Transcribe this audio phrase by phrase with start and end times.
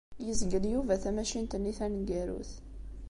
[0.27, 2.51] Yezgel Yuba tamacint-nni taneggarut.